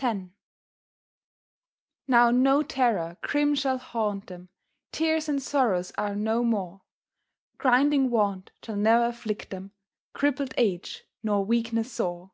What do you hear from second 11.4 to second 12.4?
weakness sore.